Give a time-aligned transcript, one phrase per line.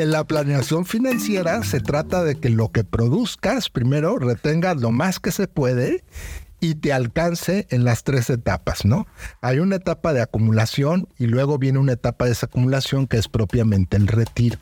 [0.00, 5.20] En la planeación financiera se trata de que lo que produzcas primero retengas lo más
[5.20, 6.04] que se puede
[6.58, 9.06] y te alcance en las tres etapas, ¿no?
[9.42, 13.98] Hay una etapa de acumulación y luego viene una etapa de desacumulación que es propiamente
[13.98, 14.56] el retiro.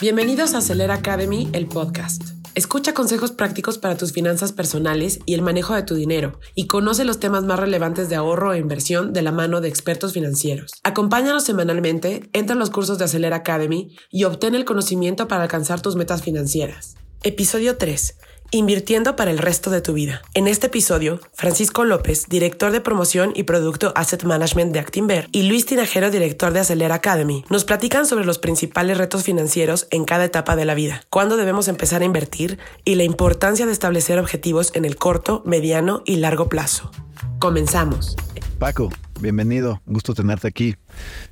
[0.00, 2.37] Bienvenidos a Acelera Academy, el podcast.
[2.58, 7.04] Escucha consejos prácticos para tus finanzas personales y el manejo de tu dinero y conoce
[7.04, 10.72] los temas más relevantes de ahorro e inversión de la mano de expertos financieros.
[10.82, 15.80] Acompáñanos semanalmente, entra en los cursos de Acelera Academy y obtén el conocimiento para alcanzar
[15.80, 16.96] tus metas financieras.
[17.22, 18.16] Episodio 3
[18.50, 20.22] Invirtiendo para el resto de tu vida.
[20.32, 25.42] En este episodio, Francisco López, director de promoción y producto Asset Management de Actinver, y
[25.42, 30.24] Luis Tinajero, director de Acelera Academy, nos platican sobre los principales retos financieros en cada
[30.24, 34.70] etapa de la vida, cuándo debemos empezar a invertir y la importancia de establecer objetivos
[34.74, 36.90] en el corto, mediano y largo plazo.
[37.40, 38.16] Comenzamos.
[38.58, 38.88] Paco,
[39.20, 40.76] bienvenido, gusto tenerte aquí.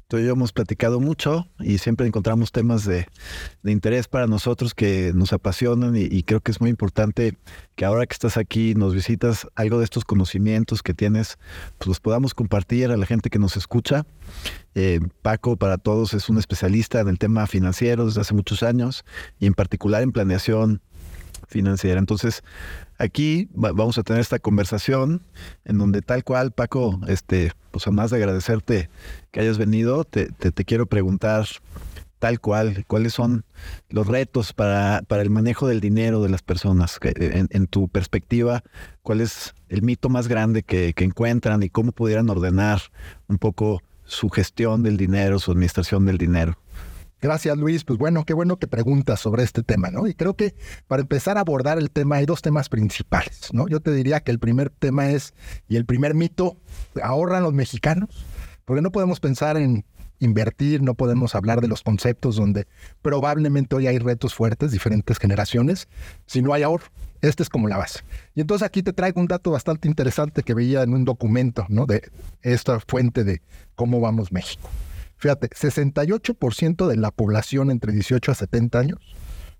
[0.08, 3.06] Tú y yo hemos platicado mucho y siempre encontramos temas de,
[3.64, 7.36] interés para nosotros que nos apasionan y, creo que es muy importante
[7.74, 11.38] que ahora que estás aquí nos visitas algo de estos conocimientos que tienes,
[11.78, 14.04] pues los podamos compartir a la gente que nos escucha.
[14.74, 19.04] Eh, Paco para todos es un especialista en el tema financiero desde hace muchos años
[19.38, 20.82] y en particular en planeación
[21.48, 21.98] financiera.
[21.98, 22.42] Entonces,
[22.98, 25.22] aquí vamos a tener esta conversación
[25.64, 28.88] en donde tal cual, Paco, este, pues además de agradecerte
[29.30, 30.28] que hayas venido, te,
[30.64, 31.46] quiero preguntar
[32.18, 33.44] tal cual, cuáles son
[33.90, 36.98] los retos para, para el manejo del dinero de las personas.
[37.02, 38.62] En, tu perspectiva,
[39.02, 42.80] ¿cuál es el mito más grande que encuentran y cómo pudieran ordenar
[43.28, 46.56] un poco su gestión del dinero, su administración del dinero?
[47.20, 47.84] Gracias, Luis.
[47.84, 50.06] Pues bueno, qué bueno que preguntas sobre este tema, ¿no?
[50.06, 50.54] Y creo que
[50.86, 53.68] para empezar a abordar el tema hay dos temas principales, ¿no?
[53.68, 55.34] Yo te diría que el primer tema es,
[55.68, 56.56] y el primer mito,
[57.02, 58.26] ¿ahorran los mexicanos?
[58.64, 59.84] Porque no podemos pensar en
[60.18, 62.66] invertir, no podemos hablar de los conceptos donde
[63.02, 65.88] probablemente hoy hay retos fuertes, diferentes generaciones,
[66.26, 66.86] si no hay ahorro.
[67.22, 68.00] Este es como la base.
[68.34, 71.86] Y entonces aquí te traigo un dato bastante interesante que veía en un documento, ¿no?
[71.86, 72.02] De
[72.42, 73.40] esta fuente de
[73.74, 74.68] cómo vamos México.
[75.16, 78.98] Fíjate, 68% de la población entre 18 a 70 años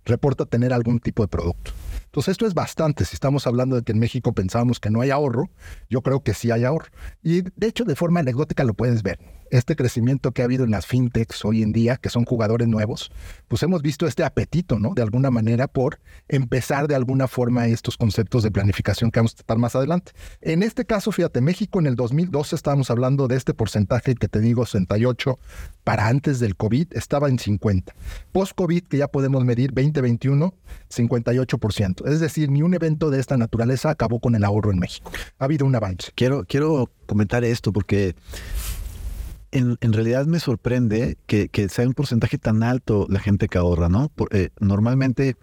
[0.04, 1.72] reporta tener algún tipo de producto.
[2.04, 3.04] Entonces esto es bastante.
[3.04, 5.50] Si estamos hablando de que en México pensábamos que no hay ahorro,
[5.90, 6.86] yo creo que sí hay ahorro.
[7.22, 9.18] Y de hecho, de forma anecdótica lo puedes ver
[9.50, 13.10] este crecimiento que ha habido en las fintechs hoy en día, que son jugadores nuevos,
[13.48, 14.94] pues hemos visto este apetito, ¿no?
[14.94, 19.36] De alguna manera por empezar de alguna forma estos conceptos de planificación que vamos a
[19.36, 20.12] tratar más adelante.
[20.40, 24.40] En este caso, fíjate, México en el 2012 estábamos hablando de este porcentaje que te
[24.40, 25.38] digo, 68,
[25.84, 27.94] para antes del COVID estaba en 50.
[28.32, 30.54] Post-COVID, que ya podemos medir 2021,
[30.90, 32.08] 58%.
[32.08, 35.10] Es decir, ni un evento de esta naturaleza acabó con el ahorro en México.
[35.38, 36.12] Ha habido un avance.
[36.14, 38.14] Quiero, quiero comentar esto porque
[39.52, 44.10] en, realidad me sorprende que, sea un porcentaje tan alto la gente que ahorra, ¿no?
[44.30, 45.36] Eh, normalmente,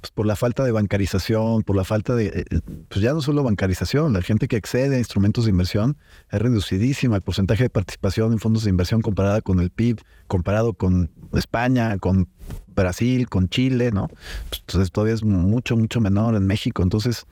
[0.00, 3.42] pues por la falta de bancarización, por la falta de, eh, pues ya no solo
[3.42, 5.96] bancarización, la gente que accede a instrumentos de inversión
[6.30, 7.16] es reducidísima.
[7.16, 11.98] El porcentaje de participación en fondos de inversión comparada con el PIB, comparado con España,
[11.98, 12.28] con
[12.68, 14.08] Brasil, con Chile, ¿no?
[14.48, 16.82] Pues, entonces todavía es mucho, mucho menor en México.
[16.82, 17.26] Entonces,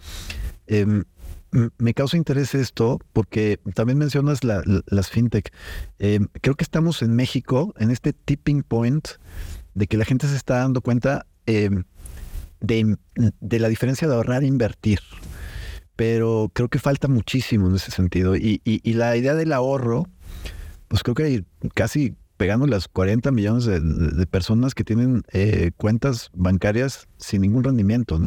[0.67, 1.05] eh,
[1.51, 5.53] me causa interés esto porque también mencionas las fintech.
[5.99, 9.09] Eh, creo que estamos en México en este tipping point
[9.75, 11.85] de que la gente se está dando cuenta em,
[12.61, 12.97] de,
[13.59, 15.01] la diferencia de ahorrar e invertir.
[15.97, 18.37] Pero creo que falta muchísimo en ese sentido.
[18.37, 20.07] Y, la idea del ahorro,
[20.89, 21.45] pues creo que hay
[21.75, 28.21] casi pegando las 40 millones de, personas que tienen eh, cuentas bancarias sin ningún rendimiento.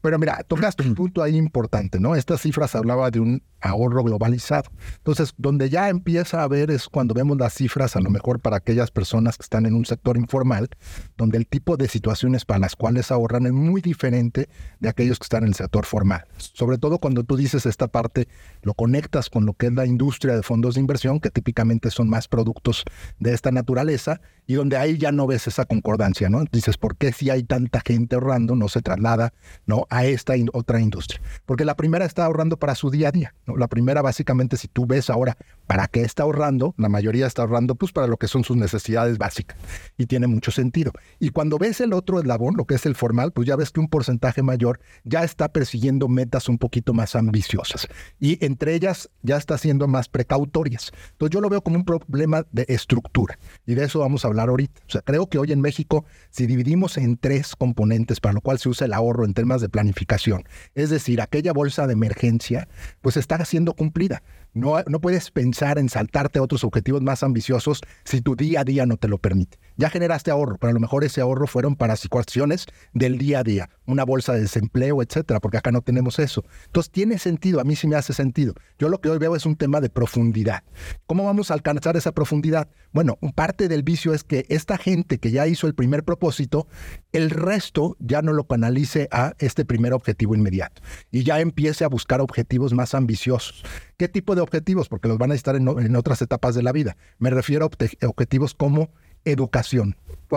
[0.00, 2.14] Pero mira, tocaste un punto ahí importante, ¿no?
[2.14, 4.70] Estas cifras hablaba de un ahorro globalizado.
[4.98, 8.56] Entonces, donde ya empieza a ver es cuando vemos las cifras, a lo mejor para
[8.56, 10.68] aquellas personas que están en un sector informal,
[11.16, 14.48] donde el tipo de situaciones para las cuales ahorran es muy diferente
[14.78, 16.24] de aquellos que están en el sector formal.
[16.36, 18.28] Sobre todo cuando tú dices esta parte,
[18.62, 22.08] lo conectas con lo que es la industria de fondos de inversión, que típicamente son
[22.08, 22.84] más productos
[23.18, 26.44] de esta naturaleza, y donde ahí ya no ves esa concordancia, ¿no?
[26.50, 29.34] Dices, ¿por qué si hay tanta gente ahorrando no se traslada,
[29.66, 29.86] ¿no?
[29.90, 31.20] A esta otra industria.
[31.46, 34.86] Porque la primera está ahorrando para su día a día, la primera, básicamente, si tú
[34.86, 35.36] ves ahora
[35.68, 39.18] para qué está ahorrando, la mayoría está ahorrando pues para lo que son sus necesidades
[39.18, 39.56] básicas.
[39.98, 40.92] Y tiene mucho sentido.
[41.20, 43.78] Y cuando ves el otro eslabón, lo que es el formal, pues ya ves que
[43.78, 47.86] un porcentaje mayor ya está persiguiendo metas un poquito más ambiciosas.
[48.18, 50.90] Y entre ellas ya está siendo más precautorias.
[51.12, 53.38] Entonces yo lo veo como un problema de estructura.
[53.66, 54.80] Y de eso vamos a hablar ahorita.
[54.88, 58.58] O sea, creo que hoy en México, si dividimos en tres componentes para lo cual
[58.58, 60.44] se usa el ahorro en temas de planificación,
[60.74, 62.68] es decir, aquella bolsa de emergencia,
[63.02, 64.22] pues está siendo cumplida.
[64.58, 68.86] No, puedes pensar en saltarte a otros objetivos más ambiciosos si tu día a día
[68.86, 69.58] no te lo permite.
[69.78, 73.42] Ya generaste ahorro, pero a lo mejor ese ahorro fueron para situaciones del día a
[73.44, 76.44] día, una bolsa de desempleo, etcétera, porque acá no tenemos eso.
[76.66, 78.54] Entonces tiene sentido, a mí sí me hace sentido.
[78.78, 80.64] Yo lo que hoy veo es un tema de profundidad.
[81.06, 82.68] ¿Cómo vamos a alcanzar esa profundidad?
[82.92, 86.66] Bueno, parte del vicio es que esta gente que ya hizo el primer propósito,
[87.12, 90.82] el resto ya no lo canalice a este primer objetivo inmediato
[91.12, 93.62] y ya empiece a buscar objetivos más ambiciosos.
[93.96, 94.88] ¿Qué tipo de objetivos?
[94.88, 96.96] Porque los van a estar en, en otras etapas de la vida.
[97.18, 98.90] Me refiero a objetivos como
[99.24, 99.96] educación.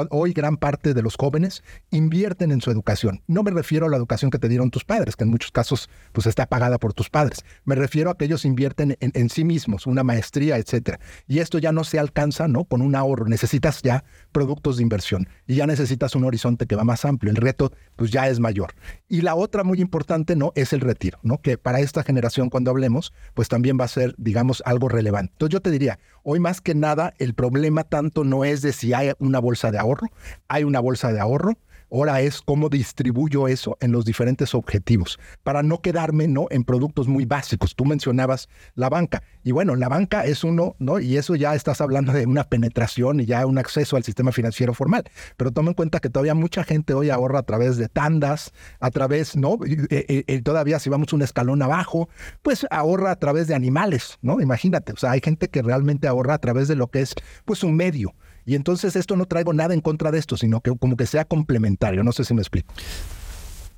[0.10, 3.22] Hoy gran parte de los jóvenes invierten en su educación.
[3.28, 5.90] No me refiero a la educación que te dieron tus padres, que en muchos casos
[6.14, 7.44] pues está pagada por tus padres.
[7.66, 11.00] Me refiero a que ellos invierten en, sí mismos, una maestría, etcétera.
[11.28, 12.64] Y esto ya no se alcanza, ¿no?
[12.64, 13.26] Con un ahorro.
[13.26, 17.32] Necesitas ya productos de inversión y ya necesitas un horizonte que va más amplio.
[17.32, 18.74] El reto pues ya es mayor.
[19.10, 20.54] Y la otra muy importante, ¿no?
[20.56, 21.42] Es el retiro, ¿no?
[21.42, 25.34] Que para esta generación cuando hablemos, pues también va a ser, digamos, algo relevante.
[25.34, 28.94] Entonces yo te diría, hoy más que nada el problema tanto no es de si
[28.94, 30.08] hay una bolsa de ahorro,
[30.48, 31.58] hay una bolsa de ahorro,
[31.92, 36.48] Ahora es cómo distribuyo eso en los diferentes objetivos para no quedarme ¿no?
[36.50, 37.76] en productos muy básicos.
[37.76, 39.24] Tú mencionabas la banca.
[39.44, 41.00] Y bueno, la banca es uno, ¿no?
[41.00, 44.74] Y eso ya estás hablando de una penetración y ya un acceso al sistema financiero
[44.74, 45.04] formal.
[45.36, 48.90] Pero toma en cuenta que todavía mucha gente hoy ahorra a través de tandas, a
[48.90, 49.58] través, ¿no?
[49.66, 52.08] Y, todavía si vamos un escalón abajo,
[52.42, 54.40] pues ahorra a través de animales, ¿no?
[54.40, 57.16] Imagínate, o sea, hay gente que realmente ahorra a través de lo que es,
[57.46, 58.14] pues, un medio.
[58.46, 61.26] Y entonces esto no traigo nada en contra de esto, sino que como que sea
[61.26, 62.04] complementario.
[62.04, 62.74] No sé si me explico.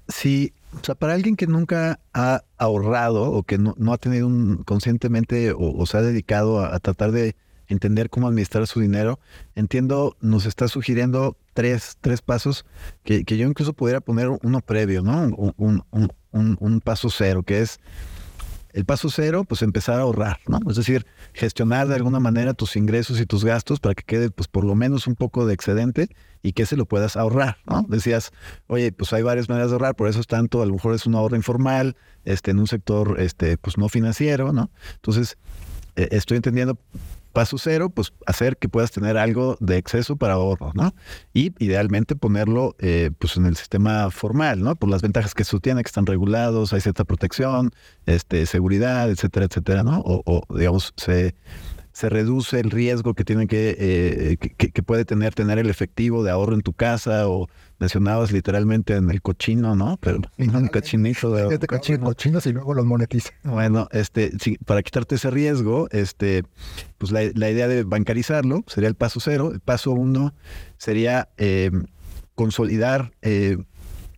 [0.07, 4.63] Sí, o sea, para alguien que nunca ha ahorrado o que no, ha tenido un
[4.63, 7.36] conscientemente o, se ha dedicado a, tratar de
[7.68, 9.19] entender cómo administrar su dinero,
[9.56, 12.66] entiendo, nos está sugiriendo tres, tres pasos
[13.04, 15.54] que, yo incluso pudiera poner uno previo, ¿no?
[15.57, 15.83] Un,
[16.31, 17.80] un paso cero, que es
[18.74, 20.60] el paso cero, pues empezar a ahorrar, ¿no?
[20.70, 24.48] Es decir, gestionar de alguna manera tus ingresos y tus gastos para que quede, pues
[24.48, 26.10] por lo menos un poco de excedente
[26.42, 27.86] y que se lo puedas ahorrar, ¿no?
[27.88, 28.31] Decías,
[28.68, 31.06] oye, pues hay varias maneras de ahorrar, por eso es tanto, a lo mejor es
[31.06, 34.72] un ahorro informal, este, en un sector, este, pues no financiero, ¿no?
[34.96, 35.38] Entonces,
[35.96, 36.78] eh, estoy entendiendo
[37.33, 40.94] Paso cero, pues hacer que puedas tener algo de exceso para ahorro, ¿no?
[41.33, 44.75] Y idealmente ponerlo eh, pues en el sistema formal, ¿no?
[44.75, 47.71] Por las ventajas que eso tiene, que están regulados, hay cierta protección,
[48.06, 50.00] este, seguridad, etcétera, etcétera, ¿no?
[50.00, 51.35] O, o digamos, se
[51.94, 56.31] se reduce el riesgo que tiene eh, que, que, puede tener tener el efectivo de
[56.31, 57.47] ahorro en tu casa o
[57.83, 59.97] mencionabas literalmente en el cochino, ¿no?
[59.97, 63.31] Pero un cochinito de cochinos y luego los monetiza.
[63.44, 64.31] Bueno, este,
[64.65, 66.44] para quitarte ese riesgo, este,
[66.97, 69.51] pues la, idea de bancarizarlo sería el paso cero.
[69.53, 70.33] El paso uno
[70.77, 71.71] sería eh,
[72.35, 73.57] consolidar eh,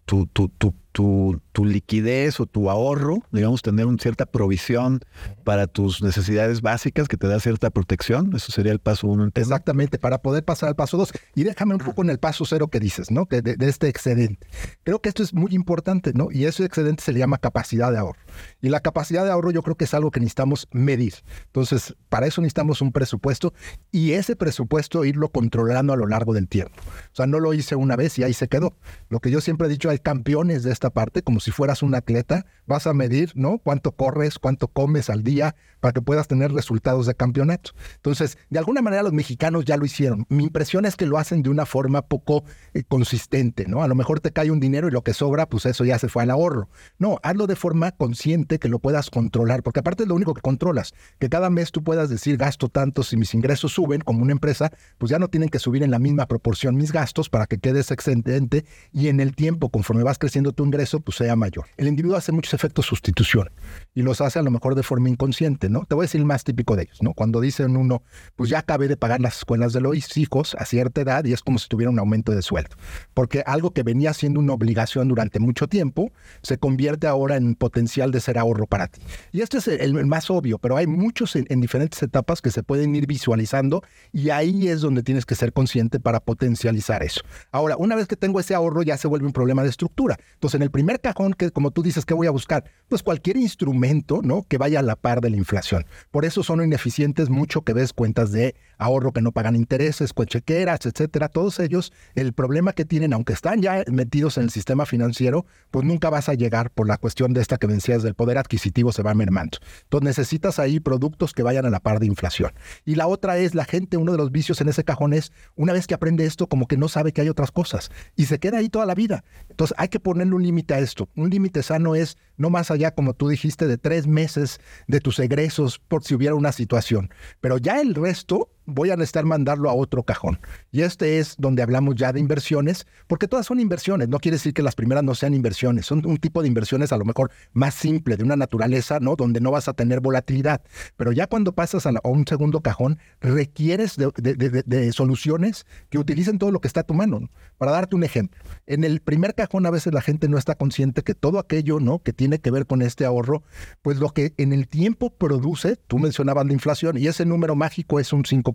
[0.06, 5.01] tu, tu, tu tu, liquidez o tu ahorro, digamos, tener una cierta provisión
[5.44, 8.33] para tus necesidades básicas que te da cierta protección.
[8.33, 9.30] Eso sería el paso uno.
[9.36, 11.12] Exactamente, para poder pasar al paso dos.
[11.36, 13.25] Y déjame un poco en el paso cero que dices, ¿no?
[13.25, 14.47] Que de, este excedente.
[14.83, 16.30] Creo que esto es muy importante, ¿no?
[16.31, 18.19] Y ese excedente se le llama capacidad de ahorro.
[18.62, 21.15] Y la capacidad de ahorro yo creo que es algo que necesitamos medir.
[21.48, 23.53] Entonces, para eso necesitamos un presupuesto
[23.91, 26.75] y ese presupuesto irlo controlando a lo largo del tiempo.
[26.77, 28.77] O sea, no lo hice una vez y ahí se quedó.
[29.09, 31.96] Lo que yo siempre he dicho, hay campeones de esta parte, como si fueras un
[31.96, 33.60] atleta, vas a medir, ¿no?
[33.60, 37.72] Cuánto corres, cuánto comes al día para que puedas tener resultados de campeonato.
[37.96, 40.26] Entonces, de alguna manera los mexicanos ya lo hicieron.
[40.30, 42.44] Mi impresión es que lo hacen de una forma poco
[42.74, 43.84] eh, consistente, ¿no?
[43.84, 46.10] A lo mejor te cae un dinero y lo que sobra, pues eso ya se
[46.10, 46.70] fue al ahorro.
[46.98, 50.42] No, hazlo de forma consciente que lo puedas controlar, porque aparte es lo único que
[50.42, 54.32] controlas, que cada mes tú puedas decir gasto tanto, si mis ingresos suben como una
[54.32, 57.60] empresa, pues ya no tienen que subir en la misma proporción mis gastos para que
[57.60, 60.63] quedes excedente y en el tiempo, conforme vas creciendo tu
[61.03, 61.65] pues sea mayor.
[61.77, 63.50] El individuo hace muchos efectos sustitución
[63.94, 65.86] y los hace a lo mejor de forma inconsciente, ¿no?
[65.86, 67.13] Te voy a decir el más típico de ellos, ¿no?
[67.13, 68.03] Cuando dicen uno,
[68.36, 71.41] pues ya acabé de pagar las escuelas de los hijos a cierta edad y es
[71.41, 72.75] como si tuviera un aumento de sueldo,
[73.13, 78.12] porque algo que venía siendo una obligación durante mucho tiempo se convierte ahora en potencial
[78.12, 79.01] de ser ahorro para ti.
[79.32, 82.63] Y este es el, más obvio, pero hay muchos en, en diferentes etapas que se
[82.63, 87.22] pueden ir visualizando y ahí es donde tienes que ser consciente para potencializar eso.
[87.51, 90.17] Ahora, una vez que tengo ese ahorro ya se vuelve un problema de estructura.
[90.34, 92.65] Entonces, en el primer cajón, que como tú dices, ¿qué voy a buscar?
[92.89, 94.43] Pues cualquier instrumento, ¿no?
[94.43, 95.86] Que vaya a la par de la inflación.
[96.12, 100.86] Por eso son ineficientes mucho que ves cuentas de ahorro que no pagan intereses, chequeras,
[100.86, 101.29] etcétera.
[101.29, 105.86] Todos ellos, el problema que tienen, aunque están ya metidos en el sistema financiero, pues
[105.86, 109.03] nunca vas a llegar por la cuestión de esta que vencías del poder adquisitivo se
[109.03, 109.60] va mermando.
[109.84, 112.53] Entonces necesitas ahí productos que vayan a la par de inflación.
[112.86, 115.74] Y la otra es la gente, uno de los vicios en ese cajón es, una
[115.74, 118.57] vez que aprende esto, como que no sabe que hay otras cosas y se queda
[118.57, 119.24] ahí toda la vida.
[119.50, 121.09] Entonces hay que ponerle un a esto.
[121.15, 125.19] Un límite sano es no más allá, como tú dijiste, de tres meses de tus
[125.19, 127.09] egresos por si hubiera una situación.
[127.41, 130.39] Pero ya el resto voy a necesitar mandarlo a otro cajón.
[130.72, 134.10] Y este es donde hablamos ya de inversiones, porque todas son inversiones.
[134.10, 135.86] No quiere decir que las primeras no sean inversiones.
[135.86, 139.15] Son un tipo de inversiones a lo mejor más simple, de una naturaleza, ¿no?
[139.15, 140.62] Donde no vas a tener volatilidad.
[140.98, 146.60] Pero ya cuando pasas a, un segundo cajón, requieres de, soluciones que utilicen todo lo
[146.60, 147.29] que está a tu mano.
[147.57, 151.03] Para darte un ejemplo, en el primer cajón a veces la gente no está consciente
[151.03, 152.00] que todo aquello, ¿no?
[152.00, 153.43] Que tiene que ver con este ahorro,
[153.81, 158.00] pues lo que en el tiempo produce, tú mencionabas la inflación, y ese número mágico
[158.00, 158.54] es un 5%.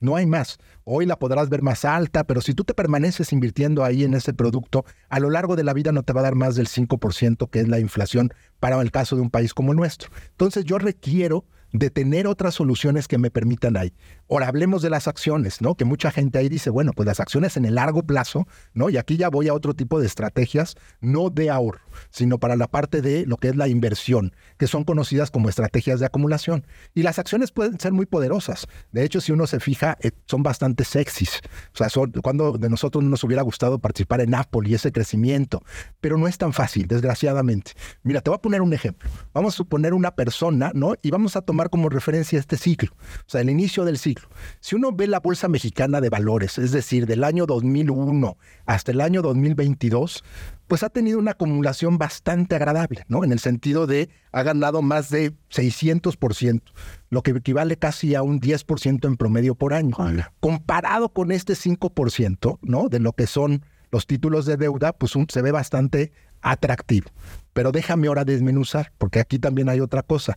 [0.00, 0.58] No hay más.
[0.84, 4.32] Hoy la podrás ver más alta, pero si tú te permaneces invirtiendo ahí en ese
[4.32, 7.50] producto, a lo largo de la vida no te va a dar más del 5%,
[7.50, 10.10] que es la inflación para el caso de un país como el nuestro.
[10.30, 13.92] Entonces yo requiero de tener otras soluciones que me permitan ahí.
[14.30, 15.74] Ahora hablemos de las acciones, ¿no?
[15.74, 18.90] Que mucha gente ahí dice, bueno, pues las acciones en el largo plazo, ¿no?
[18.90, 22.68] Y aquí ya voy a otro tipo de estrategias, no de ahorro, sino para la
[22.68, 26.66] parte de lo que es la inversión, que son conocidas como estrategias de acumulación.
[26.94, 28.66] Y las acciones pueden ser muy poderosas.
[28.92, 31.40] De hecho, si uno se fija, eh, son bastante sexys.
[31.74, 35.62] O sea, son, cuando de nosotros nos hubiera gustado participar en Apple y ese crecimiento,
[36.00, 37.72] pero no es tan fácil, desgraciadamente.
[38.02, 39.08] Mira, te voy a poner un ejemplo.
[39.32, 40.94] Vamos a suponer una persona, ¿no?
[41.02, 44.28] Y vamos a tomar como referencia este ciclo, o sea, el inicio del ciclo.
[44.60, 48.36] Si uno ve la Bolsa Mexicana de Valores, es decir, del año 2001
[48.66, 50.22] hasta el año 2022,
[50.68, 53.24] pues ha tenido una acumulación bastante agradable, ¿no?
[53.24, 56.62] En el sentido de ha ganado más de 600%,
[57.10, 59.96] lo que equivale casi a un 10% en promedio por año.
[60.40, 62.88] Comparado con este 5%, ¿no?
[62.88, 66.12] De lo que son los títulos de deuda, pues se ve bastante
[66.42, 67.08] atractivo.
[67.52, 70.36] Pero déjame ahora desmenuzar, porque aquí también hay otra cosa.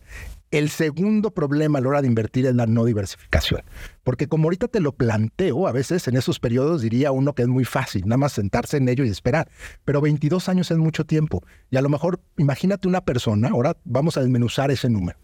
[0.52, 3.62] El segundo problema a la hora de invertir es la no diversificación.
[4.04, 7.48] Porque como ahorita te lo planteo, a veces en esos periodos diría uno que es
[7.48, 9.50] muy fácil, nada más sentarse en ello y esperar.
[9.86, 11.42] Pero 22 años es mucho tiempo.
[11.70, 15.18] Y a lo mejor, imagínate una persona, ahora vamos a desmenuzar ese número,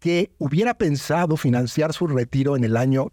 [0.00, 3.12] que hubiera pensado financiar su retiro en el año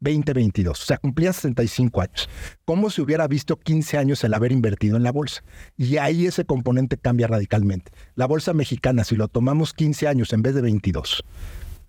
[0.00, 2.28] 2022, o sea, cumplía 65 años.
[2.64, 5.42] ¿Cómo se hubiera visto 15 años el haber invertido en la bolsa?
[5.76, 7.92] Y ahí ese componente cambia radicalmente.
[8.14, 11.24] La bolsa mexicana, si lo tomamos 15 años en vez de 22,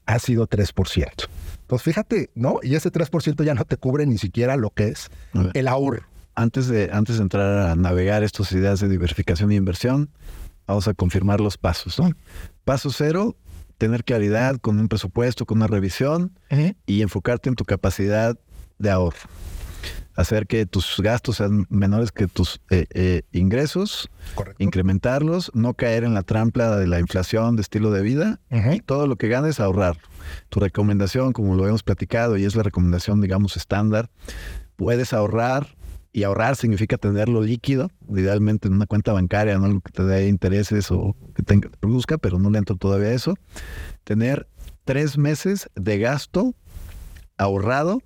[0.06, 1.28] ha sido 3%.
[1.68, 2.60] Pues fíjate, ¿no?
[2.64, 5.10] Y ese 3% ya no te cubre ni siquiera lo que es
[5.54, 6.04] el ahorro.
[6.34, 10.10] Antes de, antes de entrar a navegar estas ideas de diversificación e inversión,
[10.66, 12.00] vamos a confirmar los pasos.
[12.00, 12.12] ¿no?
[12.64, 13.36] Paso cero,
[13.78, 16.38] tener claridad con un presupuesto, con una revisión
[16.86, 18.38] y enfocarte en tu capacidad
[18.80, 19.30] de ahorro.
[20.16, 24.10] Hacer que tus gastos sean menores que tus eh, eh, ingresos,
[24.58, 28.40] incrementarlos, no caer en la trampa de la inflación de estilo de vida.
[28.88, 29.98] Todo lo que ganes, ahorrar.
[30.50, 34.10] Tu recomendación, como lo hemos platicado, y es la recomendación, digamos, estándar,
[34.76, 35.77] puedes ahorrar
[36.18, 40.28] y ahorrar significa tenerlo líquido, idealmente en una cuenta bancaria, no algo que te dé
[40.28, 43.36] intereses o que te produzca, pero no le entro todavía a eso.
[44.04, 44.48] Tener
[44.84, 46.56] tres meses de gasto
[47.38, 48.02] ahorrado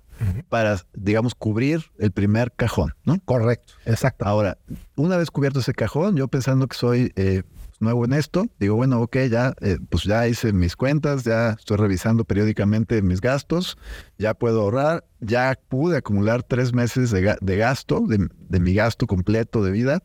[0.50, 3.18] para, digamos, cubrir el primer cajón, ¿no?
[3.24, 4.26] Correcto, exacto.
[4.26, 4.58] Ahora,
[4.94, 7.44] una vez cubierto ese cajón, yo pensando que soy eh,
[7.82, 11.76] nuevo en esto, digo, bueno, ok, ya, eh, pues ya hice mis cuentas, ya estoy
[11.76, 13.76] revisando periódicamente mis gastos,
[14.18, 19.72] ya puedo ahorrar, ya pude acumular tres meses de, gasto, de, mi gasto completo de
[19.72, 20.02] vida.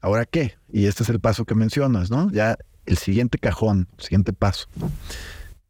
[0.00, 0.54] ¿Ahora qué?
[0.70, 2.30] Y este es el paso que mencionas, ¿no?
[2.30, 4.68] Ya el siguiente cajón, el siguiente paso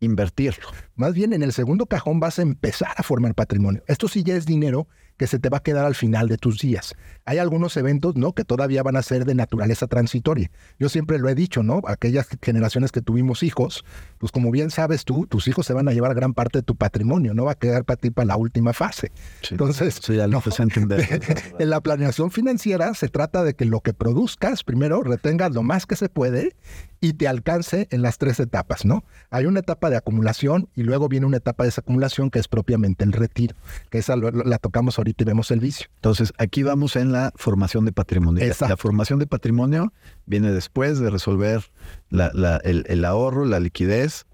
[0.00, 0.68] invertirlo.
[0.96, 3.82] Más bien en el segundo cajón vas a empezar a formar patrimonio.
[3.86, 6.58] Esto sí ya es dinero que se te va a quedar al final de tus
[6.58, 6.94] días.
[7.24, 8.32] Hay algunos eventos, ¿no?
[8.32, 10.50] Que todavía van a ser de naturaleza transitoria.
[10.78, 11.82] Yo siempre lo he dicho, ¿no?
[11.86, 13.84] Aquellas generaciones que tuvimos hijos,
[14.18, 16.76] pues como bien sabes tú, tus hijos se van a llevar gran parte de tu
[16.76, 19.12] patrimonio, no va a quedar para ti para la última fase.
[19.50, 21.20] Entonces, ya lo entender.
[21.58, 25.86] en la planeación financiera se trata de que lo que produzcas, primero retengas lo más
[25.86, 26.54] que se puede
[27.00, 29.04] y te alcance en las tres etapas, ¿no?
[29.30, 33.04] Hay una etapa de acumulación y luego viene una etapa de desacumulación que es propiamente
[33.04, 33.56] el retiro,
[33.90, 35.86] que esa la tocamos ahorita y vemos el vicio.
[35.96, 38.44] Entonces, aquí vamos en la formación de patrimonio.
[38.60, 39.92] La formación de patrimonio
[40.26, 41.64] viene después de resolver
[42.10, 44.26] el, ahorro, la liquidez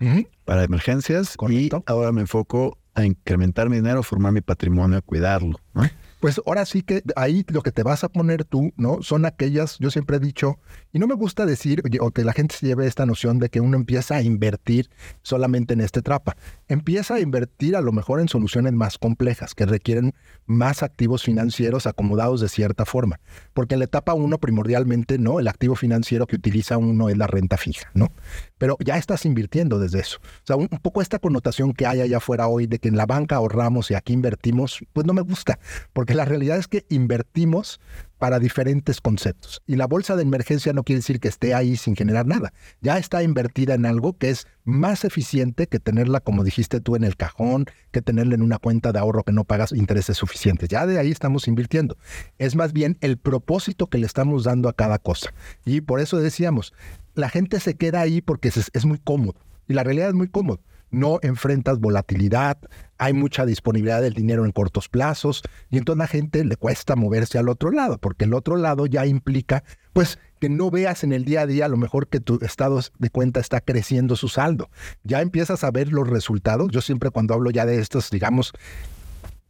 [0.44, 5.60] para emergencias y ahora me enfoco a incrementar mi dinero, formar mi patrimonio, a cuidarlo.
[5.74, 5.82] ¿no?
[6.20, 9.02] Pues ahora sí que ahí lo que te vas a poner tú, ¿no?
[9.02, 10.58] Son aquellas, yo siempre he dicho,
[10.92, 13.60] y no me gusta decir o que la gente se lleve esta noción de que
[13.60, 14.90] uno empieza a invertir
[15.22, 16.36] solamente en esta etapa.
[16.68, 21.86] Empieza a invertir a lo mejor en soluciones más complejas que requieren más activos financieros
[21.86, 23.18] acomodados de cierta forma.
[23.54, 25.40] Porque en la etapa uno primordialmente, ¿no?
[25.40, 28.12] El activo financiero que utiliza uno es la renta fija, ¿no?
[28.58, 30.18] Pero ya estás invirtiendo desde eso.
[30.22, 33.06] O sea, un, poco esta connotación que hay allá afuera hoy de que en la
[33.06, 35.58] banca ahorramos y aquí invertimos, pues no me gusta.
[35.92, 37.80] porque la realidad es que invertimos
[38.18, 39.62] para diferentes conceptos.
[39.66, 42.52] Y la bolsa de emergencia no quiere decir que esté ahí sin generar nada.
[42.80, 47.04] Ya está invertida en algo que es más eficiente que tenerla, como dijiste tú, en
[47.04, 50.68] el cajón, que tenerla en una cuenta de ahorro que no pagas intereses suficientes.
[50.68, 51.96] Ya de ahí estamos invirtiendo.
[52.38, 55.32] Es más bien el propósito que le estamos dando a cada cosa.
[55.64, 56.74] Y por eso decíamos,
[57.14, 59.40] la gente se queda ahí porque es, es muy cómodo.
[59.66, 62.58] Y la realidad es muy cómodo no enfrentas volatilidad,
[62.98, 66.96] hay mucha disponibilidad del dinero en cortos plazos y entonces a la gente le cuesta
[66.96, 71.12] moverse al otro lado, porque el otro lado ya implica pues que no veas en
[71.12, 74.28] el día a día a lo mejor que tu estado de cuenta está creciendo su
[74.28, 74.70] saldo.
[75.02, 76.70] Ya empiezas a ver los resultados.
[76.70, 78.52] Yo siempre cuando hablo ya de estos, digamos,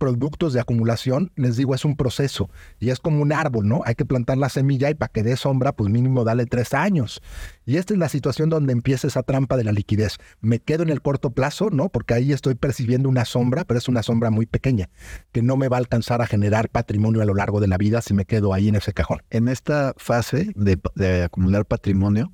[0.00, 3.82] productos de acumulación, les digo, es un proceso y es como un árbol, ¿no?
[3.84, 7.20] Hay que plantar la semilla y para que dé sombra, pues mínimo dale tres años.
[7.66, 10.16] Y esta es la situación donde empieza esa trampa de la liquidez.
[10.40, 11.90] Me quedo en el corto plazo, ¿no?
[11.90, 14.88] Porque ahí estoy percibiendo una sombra, pero es una sombra muy pequeña,
[15.32, 18.00] que no me va a alcanzar a generar patrimonio a lo largo de la vida
[18.00, 19.20] si me quedo ahí en ese cajón.
[19.28, 22.32] En esta fase de, acumular patrimonio,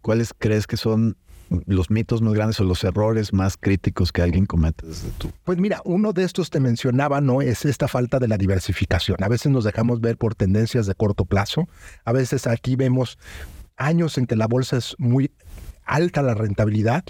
[0.00, 1.18] ¿cuáles crees que son
[1.66, 5.30] los mitos más grandes o los errores más críticos que alguien comete desde tú?
[5.44, 7.42] Pues mira, uno de estos te mencionaba, ¿no?
[7.42, 9.22] Es esta falta de la diversificación.
[9.22, 11.68] A veces nos dejamos ver por tendencias de corto plazo.
[12.04, 13.18] A veces aquí vemos
[13.76, 15.32] años en que la bolsa es muy
[15.84, 17.04] alta la rentabilidad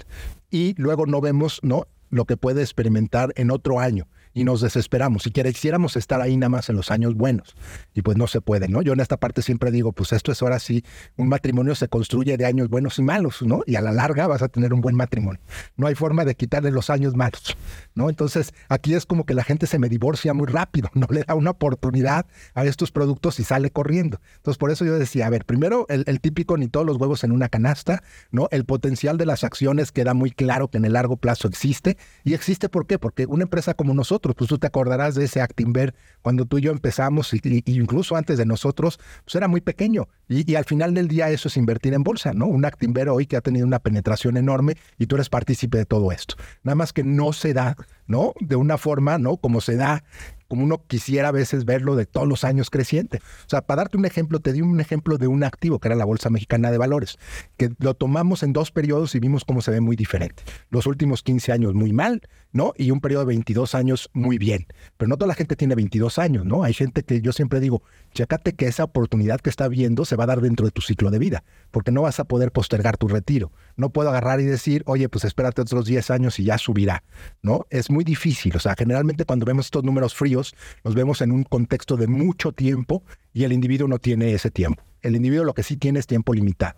[0.49, 1.87] y luego no vemos, ¿no?
[2.09, 5.25] Lo que puede experimentar en otro año y nos desesperamos.
[5.25, 7.55] Y quisiéramos estar ahí nada más en los años buenos.
[7.95, 8.81] Y pues no se puede, ¿no?
[8.83, 10.83] Yo en esta parte siempre digo, pues esto es ahora sí,
[11.15, 13.63] un matrimonio se construye de años buenos y malos, ¿no?
[13.65, 15.39] Y a la larga vas a tener un buen matrimonio.
[15.77, 17.57] No hay forma de quitarle los años malos,
[17.95, 18.09] ¿no?
[18.09, 21.33] Entonces aquí es como que la gente se me divorcia muy rápido, no le da
[21.33, 24.19] una oportunidad a estos productos y sale corriendo.
[24.35, 27.23] Entonces por eso yo decía, a ver, primero el, el típico ni todos los huevos
[27.23, 28.49] en una canasta, ¿no?
[28.51, 31.97] El potencial de las acciones queda muy claro que en el largo plazo existe.
[32.25, 32.99] ¿Y existe por qué?
[32.99, 36.61] Porque una empresa como nosotros, pues tú te acordarás de ese Actinver cuando tú y
[36.61, 40.07] yo empezamos, y, incluso antes de nosotros, pues era muy pequeño.
[40.27, 42.47] Y, al final del día eso es invertir en bolsa, ¿no?
[42.47, 46.11] Un Actinver hoy que ha tenido una penetración enorme y tú eres partícipe de todo
[46.11, 46.35] esto.
[46.63, 47.75] Nada más que no se da,
[48.07, 48.33] ¿no?
[48.39, 49.37] De una forma, ¿no?
[49.37, 50.03] Como se da
[50.47, 53.17] como uno quisiera a veces verlo de todos los años creciente.
[53.17, 55.95] O sea, para darte un ejemplo, te di un ejemplo de un activo que era
[55.95, 57.17] la Bolsa Mexicana de Valores,
[57.57, 60.43] que lo tomamos en dos periodos y vimos cómo se ve muy diferente.
[60.69, 62.73] Los últimos 15 años muy mal, ¿no?
[62.77, 64.67] Y un periodo de 22 años muy bien.
[64.97, 66.63] Pero no toda la gente tiene 22 años, ¿no?
[66.63, 70.25] Hay gente que yo siempre digo, chécate que esa oportunidad que está viendo se va
[70.25, 73.07] a dar dentro de tu ciclo de vida, porque no vas a poder postergar tu
[73.07, 73.51] retiro.
[73.75, 77.03] No puedo agarrar y decir, oye, pues espérate otros 10 años y ya subirá,
[77.41, 77.65] ¿no?
[77.69, 78.55] Es muy difícil.
[78.55, 80.34] O sea, generalmente cuando vemos estos números fríos,
[80.83, 84.83] los vemos en un contexto de mucho tiempo y el individuo no tiene ese tiempo.
[85.01, 86.75] El individuo lo que sí tiene es tiempo limitado.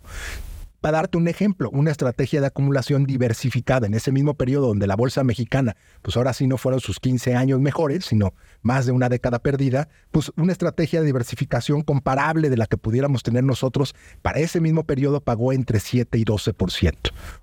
[0.80, 4.94] Para darte un ejemplo, una estrategia de acumulación diversificada en ese mismo periodo donde la
[4.94, 9.08] bolsa mexicana, pues ahora sí no fueron sus 15 años mejores, sino más de una
[9.08, 14.38] década perdida, pues una estrategia de diversificación comparable de la que pudiéramos tener nosotros para
[14.38, 16.94] ese mismo periodo pagó entre 7 y 12%.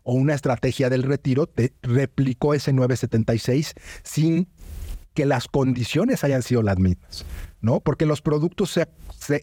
[0.04, 3.73] O una estrategia del retiro te replicó ese 976
[4.04, 4.47] sin
[5.15, 7.25] que las condiciones hayan sido las mismas,
[7.62, 7.80] ¿no?
[7.80, 8.88] Porque los productos se,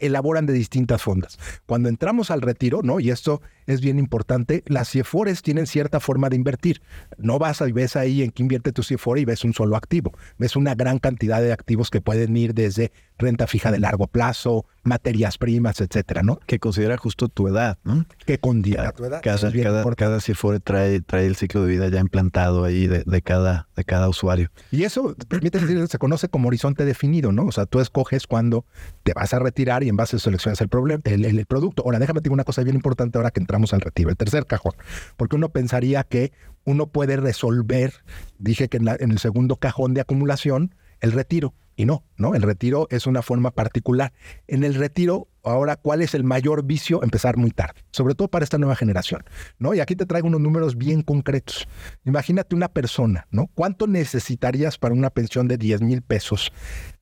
[0.01, 1.39] elaboran de distintas fondas.
[1.67, 3.01] Cuando entramos al retiro, ¿no?
[3.01, 6.83] Y esto es bien importante, las CIEFORES tienen cierta forma de invertir.
[7.19, 10.13] No vas y ves ahí en qué invierte tu CIEFORE y ves un solo activo.
[10.39, 14.67] Ves una gran cantidad de activos que pueden ir desde renta fija de largo plazo,
[14.83, 16.41] materias primas, etcétera, ¿no?
[16.47, 18.05] Que considera justo tu edad, ¿no?
[18.27, 19.21] Que considera tu edad.
[19.23, 19.53] Cada,
[19.95, 20.21] cada,
[20.61, 24.51] trae, trae el ciclo de vida ya implantado ahí de, cada, de cada usuario.
[24.71, 27.47] Y eso, permite decir, se conoce como horizonte definido, ¿no?
[27.47, 28.65] O sea, tú escoges cuando
[29.05, 31.83] te vas a retirar y en base a seleccionas el, problema, el, producto.
[31.85, 34.73] Ahora, déjame decir una cosa bien importante ahora que entramos al retiro, el tercer cajón,
[35.17, 36.33] porque uno pensaría que
[36.65, 37.93] uno puede resolver,
[38.39, 41.55] dije que en el segundo cajón de acumulación, el retiro.
[41.75, 42.35] Y no, ¿no?
[42.35, 44.13] El retiro es una forma particular.
[44.47, 47.03] En el retiro, ahora, ¿cuál es el mayor vicio?
[47.03, 49.25] Empezar muy tarde, sobre todo para esta nueva generación,
[49.59, 49.73] ¿no?
[49.73, 51.67] Y aquí te traigo unos números bien concretos.
[52.05, 53.47] Imagínate una persona, ¿no?
[53.55, 56.53] ¿Cuánto necesitarías para una pensión de 10 mil pesos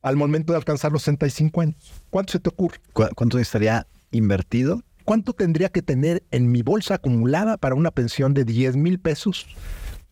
[0.02, 1.92] al momento de alcanzar los 65 años?
[2.08, 2.78] ¿Cuánto se te ocurre?
[2.92, 4.82] ¿Cuánto necesitaría invertido?
[5.04, 9.46] ¿Cuánto tendría que tener en mi bolsa acumulada para una pensión de 10 mil pesos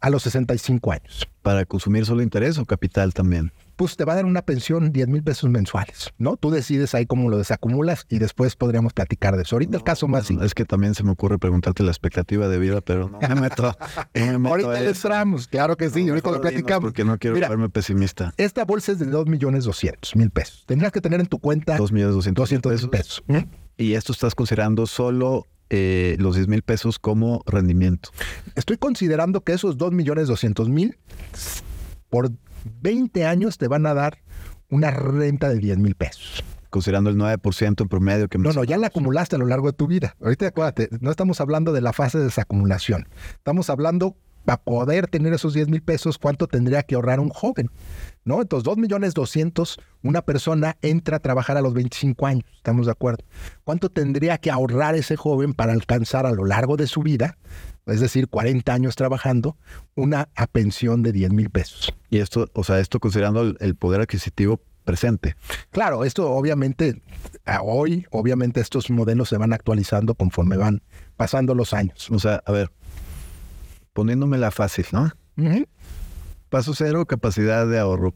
[0.01, 1.29] a los 65 años?
[1.43, 3.53] ¿Para consumir solo interés o capital también?
[3.79, 6.37] pues te va a dar una pensión 10 mil pesos mensuales, ¿no?
[6.37, 9.55] Tú decides ahí cómo lo desacumulas y después podríamos platicar de eso.
[9.55, 10.29] Ahorita el caso más...
[10.33, 13.73] Es que también se me ocurre preguntarte la expectativa de vida, pero no me meto.
[14.49, 16.87] ahorita entramos, claro que sí, ahorita lo platicamos.
[16.87, 18.35] Porque no quiero verme pesimista.
[18.37, 20.65] Esta bolsa es de 2 millones 200 mil pesos.
[20.67, 21.77] Tendrías que tener en tu cuenta...
[21.77, 23.23] 2 millones 200, pesos.
[23.79, 28.11] Y esto estás considerando solo eh, los 10 mil pesos como rendimiento.
[28.57, 30.99] Estoy considerando que esos 2 millones 200 mil
[32.11, 32.33] por
[32.81, 34.19] 20 años te van a dar
[34.69, 36.43] una renta de 10 mil pesos.
[36.71, 39.73] Considerando el 9% en promedio que No, no, ya la acumulaste a lo largo de
[39.73, 40.17] tu vida.
[40.21, 43.09] Ahorita acuérdate, no estamos hablando de la fase de desacumulación.
[43.37, 47.71] Estamos hablando para poder tener esos 10 mil pesos, ¿cuánto tendría que ahorrar un joven?
[48.25, 48.41] ¿No?
[48.41, 52.93] Entonces, 2 millones 200, una persona entra a trabajar a los 25 años, ¿estamos de
[52.93, 53.25] acuerdo?
[53.65, 57.37] ¿Cuánto tendría que ahorrar ese joven para alcanzar a lo largo de su vida,
[57.87, 59.57] es decir, 40 años trabajando,
[59.95, 61.95] una pensión de 10 mil pesos?
[62.11, 65.37] Y esto, o sea, esto considerando el, el poder adquisitivo presente.
[65.71, 67.03] Claro, esto obviamente,
[67.45, 70.83] a hoy, obviamente estos modelos se van actualizando conforme van
[71.19, 72.11] pasando los años.
[72.11, 72.71] O sea, a ver,
[73.93, 75.13] poniéndomela fácil, ¿no?
[76.49, 78.15] Paso cero, capacidad de ahorro.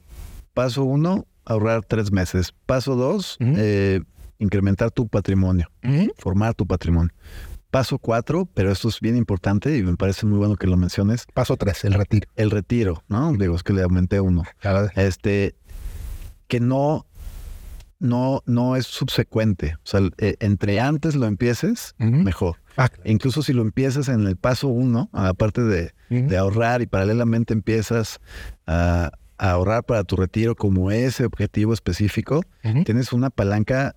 [0.55, 2.53] Paso uno, ahorrar tres meses.
[2.67, 4.01] Paso dos, eh,
[4.39, 5.69] incrementar tu patrimonio,
[6.19, 7.13] formar tu patrimonio.
[7.71, 11.25] Paso cuatro, pero esto es bien importante y me parece muy bueno que lo menciones,
[11.33, 12.29] Paso 3, el retiro.
[12.37, 13.33] el retiro, ¿no?
[13.33, 14.43] Digo, es que le aumenté uno.
[14.95, 15.55] Este,
[16.49, 17.07] que no,
[17.99, 19.77] no, no es subsecuente.
[19.77, 22.57] O sea, eh, entre antes lo empieces, mejor.
[22.77, 25.93] Ah, Incluso si lo empiezas en el paso uno, aparte de,
[26.37, 28.21] ahorrar y paralelamente empiezas
[28.67, 32.43] a, a ahorrar para tu retiro como ese objetivo específico,
[32.85, 33.97] tienes una palanca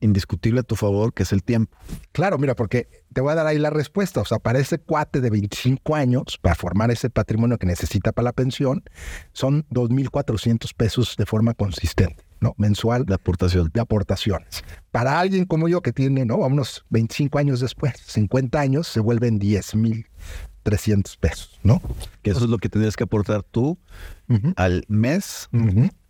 [0.00, 1.76] indiscutible a tu favor, que es el tiempo.
[2.12, 4.20] Claro, mira, porque te voy a dar ahí la respuesta.
[4.20, 8.24] O sea, para ese cuate de 25 años, para formar ese patrimonio que necesita para
[8.24, 8.84] la pensión,
[9.32, 12.54] son 2.400 pesos de forma consistente, ¿no?
[12.56, 13.70] Mensual La aportación.
[13.72, 14.64] de aportaciones.
[14.90, 16.44] Para alguien como yo que tiene, ¿no?
[16.44, 21.80] A unos 25 años después, 50 años, se vuelven 10.300 pesos, ¿no?
[22.22, 23.78] Que eso es lo que tendrías que aportar tú
[24.56, 25.48] al mes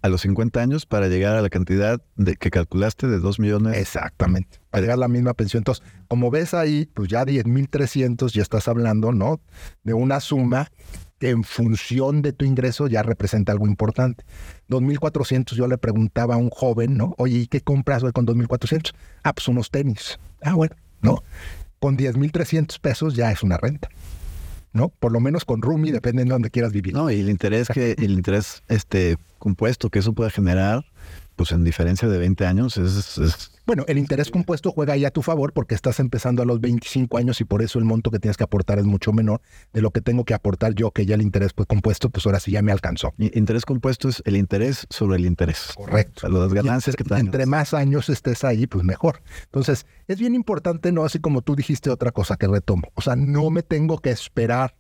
[0.03, 3.77] a los 50 años para llegar a la cantidad de que calculaste de 2 millones.
[3.77, 4.61] Exactamente.
[4.71, 5.61] Para llegar a la misma pensión.
[5.61, 9.41] Entonces, como ves ahí, pues ya 10.300 ya estás hablando, ¿no?
[9.83, 10.71] De una suma
[11.19, 14.25] que en función de tu ingreso ya representa algo importante.
[14.69, 17.15] 2.400 yo le preguntaba a un joven, ¿no?
[17.19, 18.93] Oye, ¿y qué compras hoy con 2.400?
[19.23, 20.19] Ah, pues unos tenis.
[20.43, 21.23] Ah, bueno, ¿no?
[21.79, 23.89] Con 10.300 pesos ya es una renta,
[24.73, 24.89] ¿no?
[24.89, 26.93] Por lo menos con Rumi, depende de dónde quieras vivir.
[26.95, 30.85] No, y el interés que, el interés este compuesto que eso puede generar,
[31.37, 35.11] pues en diferencia de 20 años, es, es- Bueno, el interés compuesto juega ahí a
[35.11, 38.19] tu favor porque estás empezando a los 25 años y por eso el monto que
[38.19, 39.41] tienes que aportar es mucho menor
[39.73, 42.39] de lo que tengo que aportar yo, que ya el interés pues, compuesto, pues ahora
[42.41, 43.13] sí ya me alcanzó.
[43.19, 45.71] interés compuesto es el interés sobre el interés.
[45.77, 46.21] O Correcto.
[46.21, 47.21] sea, las ganancias que tengas.
[47.21, 49.21] entre más años estés ahí, pues mejor.
[49.45, 51.05] Entonces, es bien importante, ¿no?
[51.05, 52.89] Así como tú dijiste otra cosa que retomo.
[52.95, 54.75] O sea, no me tengo que esperar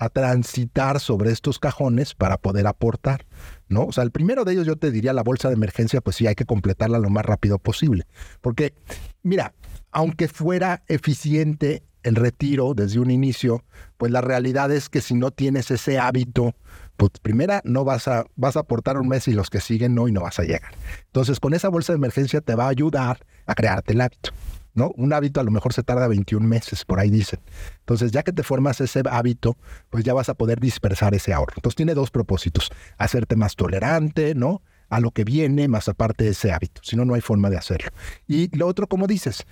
[0.00, 3.26] a transitar sobre estos cajones para poder aportar,
[3.68, 3.84] ¿no?
[3.84, 6.26] O sea, el primero de ellos yo te diría la bolsa de emergencia, pues sí,
[6.26, 8.06] hay que completarla lo más rápido posible.
[8.40, 8.74] Porque,
[9.22, 9.54] mira,
[9.90, 13.64] aunque fuera eficiente el retiro desde un inicio,
[13.96, 16.54] pues la realidad es que si no tienes ese hábito,
[16.96, 20.08] pues primera no vas a, vas a aportar un mes y los que siguen no
[20.08, 20.72] y no vas a llegar.
[21.06, 24.30] Entonces, con esa bolsa de emergencia te va a ayudar a crearte el hábito.
[24.78, 24.92] ¿No?
[24.96, 27.40] Un hábito a lo mejor se tarda 21 meses, por ahí dicen.
[27.80, 29.58] Entonces, ya que te formas ese hábito,
[29.90, 31.52] pues ya vas a poder dispersar ese ahorro.
[31.56, 32.70] Entonces, tiene dos propósitos.
[32.96, 34.62] Hacerte más tolerante, ¿no?
[34.88, 36.80] A lo que viene, más aparte de ese hábito.
[36.84, 37.90] Si no, no hay forma de hacerlo.
[38.26, 39.44] Y lo otro, como dices,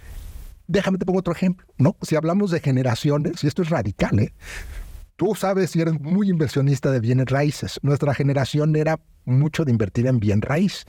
[0.66, 1.96] déjame te pongo otro ejemplo, ¿no?
[2.02, 4.32] Si hablamos de generaciones, y esto es radical, ¿eh?
[5.16, 7.78] Tú sabes si eres muy inversionista de bienes raíces.
[7.82, 10.84] Nuestra generación era mucho de invertir en bien raíz.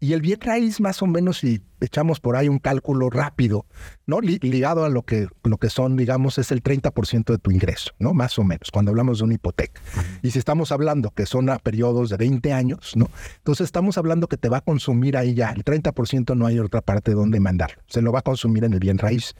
[0.00, 3.66] Y el bien raíz, más o menos, si echamos por ahí un cálculo rápido,
[4.06, 4.20] ¿no?
[4.22, 7.92] Li- ligado a lo que, lo que son, digamos, es el 30% de tu ingreso,
[7.98, 8.14] ¿no?
[8.14, 9.80] Más o menos, cuando hablamos de una hipoteca.
[10.22, 13.10] Y si estamos hablando que son periodos de 20 años, ¿no?
[13.36, 16.80] Entonces estamos hablando que te va a consumir ahí ya, el 30% no hay otra
[16.80, 17.82] parte donde mandarlo.
[17.88, 19.34] Se lo va a consumir en el bien raíz.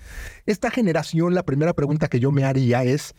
[0.44, 3.14] Esta generación, la primera pregunta que yo me haría es,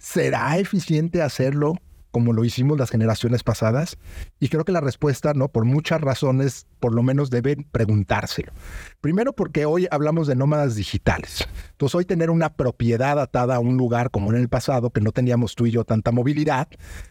[0.00, 1.74] ¿será eficiente hacerlo
[2.10, 3.96] como lo hicimos las generaciones pasadas?
[4.40, 5.46] Y creo que la respuesta, ¿no?
[5.46, 8.50] Por muchas razones, por lo menos deben preguntárselo.
[9.00, 11.46] Primero porque hoy hablamos de nómadas digitales.
[11.70, 15.12] Entonces hoy tener una propiedad atada a un lugar como en el pasado, que no
[15.12, 16.66] teníamos tú y yo tanta movilidad,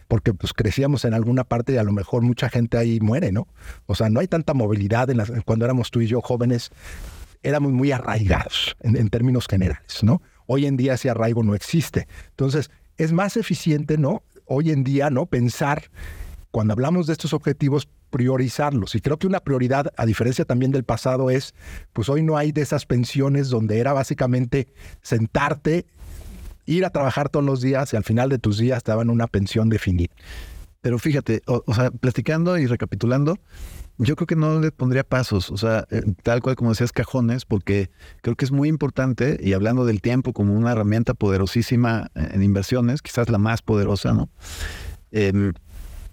[0.06, 3.48] porque pues crecíamos en alguna parte y a lo mejor mucha gente ahí muere, ¿no?
[3.86, 6.70] O sea, no hay tanta movilidad en las- cuando éramos tú y yo jóvenes,
[7.42, 10.20] éramos muy arraigados en, en términos generales, ¿no?
[10.52, 12.08] Hoy en día ese arraigo no existe.
[12.30, 14.22] Entonces, es más eficiente, ¿no?
[14.44, 15.24] Hoy en día, ¿no?
[15.24, 15.84] Pensar,
[16.50, 18.94] cuando hablamos de estos objetivos, priorizarlos.
[18.94, 21.54] Y creo que una prioridad, a diferencia también del pasado, es,
[21.94, 24.68] pues hoy no hay de esas pensiones donde era básicamente
[25.00, 25.86] sentarte,
[26.66, 29.28] ir a trabajar todos los días y al final de tus días te daban una
[29.28, 30.12] pensión definida.
[30.80, 33.36] Pero fíjate, o, o sea, platicando y recapitulando,
[33.98, 37.44] yo creo que no le pondría pasos, o sea, eh, tal cual como decías, cajones,
[37.44, 37.90] porque
[38.22, 43.02] creo que es muy importante, y hablando del tiempo como una herramienta poderosísima en inversiones,
[43.02, 44.30] quizás la más poderosa, ¿no?
[45.10, 45.52] Em,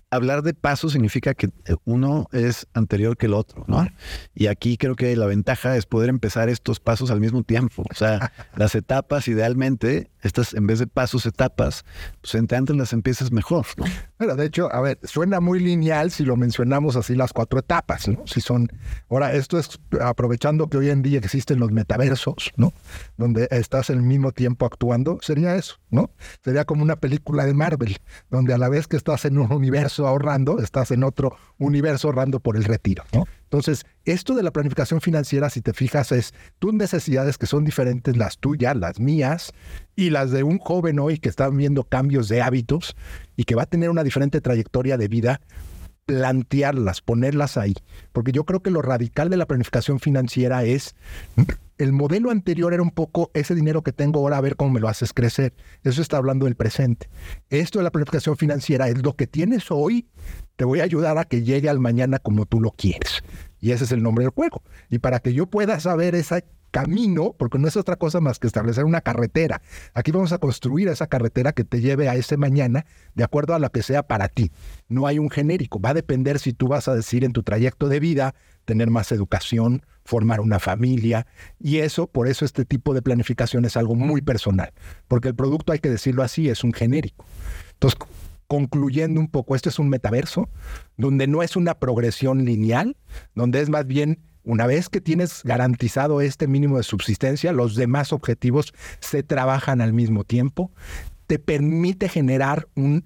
[0.10, 3.88] hablar de pasos significa que eh, uno es anterior que el otro, ¿no?
[4.34, 7.84] Y aquí creo que la ventaja es poder empezar estos pasos al mismo tiempo.
[7.90, 11.84] O sea, las etapas idealmente, estas en vez de pasos, etapas,
[12.22, 13.86] pues entre antes las empiezas mejor, ¿no?
[14.18, 18.08] Pero de hecho, a ver, suena muy lineal si lo mencionamos así las cuatro etapas,
[18.08, 18.26] ¿no?
[18.28, 18.72] Si son,
[19.10, 22.72] ahora esto es aprovechando que hoy en día existen los metaversos, ¿no?
[23.18, 26.12] Donde estás al mismo tiempo actuando, sería eso, ¿no?
[26.44, 27.98] Sería como una película de Marvel,
[28.30, 32.40] donde a la vez que estás en un universo ahorrando, estás en otro universo ahorrando
[32.40, 33.04] por el retiro.
[33.44, 38.18] Entonces, esto de la planificación financiera, si te fijas, es tus necesidades que son diferentes,
[38.18, 39.54] las tuyas, las mías,
[39.96, 42.96] y las de un joven hoy que está viendo cambios de hábitos
[43.38, 45.42] y que va a tener una diferente trayectoria de vida,
[46.06, 47.74] plantearlas, ponerlas ahí.
[48.12, 50.96] Porque yo creo que lo radical de la planificación financiera es
[51.78, 54.80] el modelo anterior era un poco ese dinero que tengo ahora, a ver cómo me
[54.80, 55.54] lo haces crecer.
[55.84, 57.10] Eso está hablando del presente.
[57.50, 60.08] Esto de la planificación financiera es lo que tienes hoy,
[60.56, 63.24] te voy a ayudar a que llegue al mañana como tú lo quieres.
[63.60, 64.64] Y ese es el nombre del juego.
[64.90, 68.48] Y para que yo pueda saber ese camino, porque no es otra cosa más que
[68.48, 69.62] establecer una carretera.
[69.94, 72.86] Aquí vamos a construir esa carretera que te lleve a ese mañana
[73.16, 74.52] de acuerdo a lo que sea para ti.
[74.88, 75.80] No hay un genérico.
[75.80, 78.36] Va a depender si tú vas a decir en tu trayecto de vida
[78.66, 81.28] tener más educación, formar una familia.
[81.60, 84.72] Y eso, por eso este tipo de planificación es algo muy personal,
[85.10, 87.26] porque el producto, hay que decirlo así, es un genérico.
[87.74, 88.00] Entonces,
[88.48, 90.50] concluyendo un poco, esto es un metaverso
[90.96, 92.96] donde no es una progresión lineal,
[93.36, 98.14] donde es más bien una vez que tienes garantizado este mínimo de subsistencia, los demás
[98.14, 100.72] objetivos se trabajan al mismo tiempo,
[101.28, 103.04] te permite generar un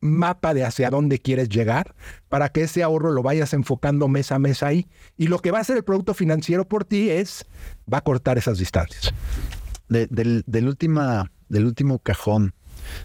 [0.00, 1.94] mapa de hacia dónde quieres llegar
[2.28, 4.88] para que ese ahorro lo vayas enfocando mes a mes ahí.
[5.16, 7.46] Y lo que va a hacer el producto financiero por ti es,
[7.92, 9.12] va a cortar esas distancias.
[9.88, 12.54] del, última, del último cajón,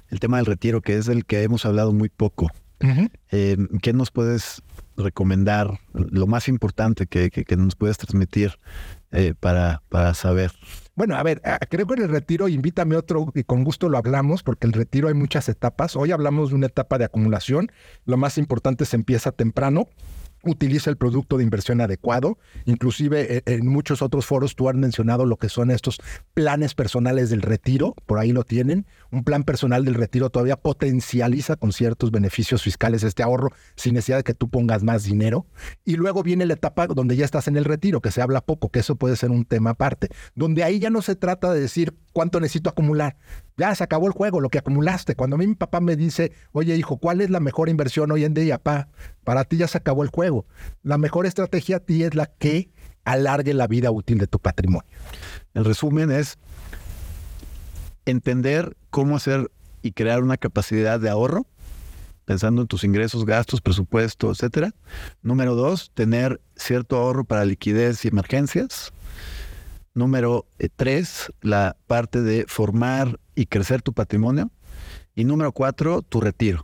[0.09, 2.49] el tema del retiro, que es del que hemos hablado muy poco,
[3.31, 4.61] eh, ¿qué nos puedes
[4.97, 5.79] recomendar?
[5.93, 8.59] Lo más importante que, nos puedes transmitir
[9.11, 10.51] eh, para, para saber.
[10.95, 13.97] Bueno, a ver, ah, creo que en el retiro invítame otro y con gusto lo
[13.97, 15.97] hablamos porque el retiro hay muchas etapas.
[15.97, 17.69] Hoy hablamos de una etapa de acumulación.
[18.05, 19.89] Lo más importante se empieza temprano
[20.45, 22.37] utiliza el producto de inversión adecuado.
[22.65, 25.99] Inclusive eh, en muchos otros foros tú has mencionado lo que son estos
[26.33, 28.85] planes personales del retiro, por ahí lo tienen.
[29.11, 34.17] Un plan personal del retiro todavía potencializa con ciertos beneficios fiscales este ahorro sin necesidad
[34.17, 35.45] de que tú pongas más dinero.
[35.83, 38.69] Y luego viene la etapa donde ya estás en el retiro, que se habla poco,
[38.69, 41.95] que eso puede ser un tema aparte, donde ahí ya no se trata de decir
[42.13, 43.17] cuánto necesito acumular.
[43.57, 45.15] Ya se acabó el juego, lo que acumulaste.
[45.15, 48.25] Cuando a mí mi papá me dice, oye hijo, ¿cuál es la mejor inversión hoy
[48.25, 48.57] en día?
[48.57, 48.89] Pa,
[49.23, 50.45] para ti ya se acabó el juego.
[50.83, 52.69] La mejor estrategia a ti es la que
[53.05, 54.89] alargue la vida útil de tu patrimonio.
[55.53, 56.37] El resumen es
[58.05, 59.49] entender cómo hacer
[59.81, 61.45] y crear una capacidad de ahorro,
[62.25, 64.73] pensando en tus ingresos, gastos, presupuesto, etcétera.
[65.21, 68.91] Número dos, tener cierto ahorro para liquidez y emergencias.
[69.93, 74.49] Número eh, tres, la parte de formar y crecer tu patrimonio.
[75.15, 76.63] Y número cuatro, tu retiro,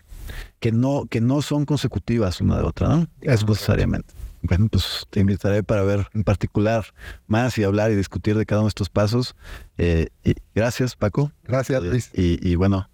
[0.59, 3.07] que no, que no son consecutivas una de otra, ¿no?
[3.21, 4.13] Es necesariamente.
[4.41, 6.85] Bueno, pues te invitaré para ver en particular
[7.27, 9.35] más y hablar y discutir de cada uno de estos pasos.
[9.77, 10.07] Eh,
[10.55, 11.31] gracias, Paco.
[11.43, 12.09] Gracias, Luis.
[12.13, 12.89] Y, y bueno,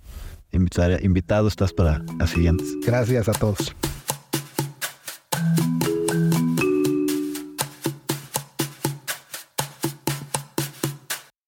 [0.52, 2.76] invitaré, invitado estás para las siguientes.
[2.86, 3.74] Gracias a todos.